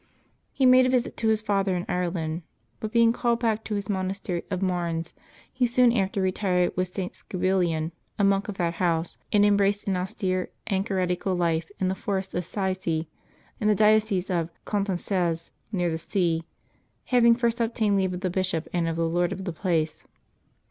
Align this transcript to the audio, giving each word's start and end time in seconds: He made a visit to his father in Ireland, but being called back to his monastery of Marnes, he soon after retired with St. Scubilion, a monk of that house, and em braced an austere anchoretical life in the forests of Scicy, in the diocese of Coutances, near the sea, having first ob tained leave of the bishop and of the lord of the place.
He 0.51 0.65
made 0.65 0.87
a 0.87 0.89
visit 0.89 1.15
to 1.17 1.27
his 1.27 1.43
father 1.43 1.75
in 1.75 1.85
Ireland, 1.87 2.41
but 2.79 2.91
being 2.91 3.13
called 3.13 3.39
back 3.39 3.63
to 3.65 3.75
his 3.75 3.87
monastery 3.87 4.43
of 4.49 4.59
Marnes, 4.63 5.13
he 5.53 5.67
soon 5.67 5.93
after 5.95 6.21
retired 6.23 6.75
with 6.75 6.87
St. 6.91 7.13
Scubilion, 7.13 7.91
a 8.17 8.23
monk 8.23 8.47
of 8.47 8.57
that 8.57 8.73
house, 8.81 9.19
and 9.31 9.45
em 9.45 9.57
braced 9.57 9.87
an 9.87 9.95
austere 9.95 10.49
anchoretical 10.65 11.37
life 11.37 11.69
in 11.79 11.87
the 11.87 11.93
forests 11.93 12.33
of 12.33 12.45
Scicy, 12.45 13.09
in 13.59 13.67
the 13.67 13.75
diocese 13.75 14.31
of 14.31 14.49
Coutances, 14.65 15.51
near 15.71 15.91
the 15.91 15.99
sea, 15.99 16.45
having 17.05 17.35
first 17.35 17.61
ob 17.61 17.75
tained 17.75 17.95
leave 17.97 18.15
of 18.15 18.21
the 18.21 18.31
bishop 18.31 18.67
and 18.73 18.87
of 18.87 18.95
the 18.95 19.07
lord 19.07 19.31
of 19.31 19.45
the 19.45 19.53
place. 19.53 20.03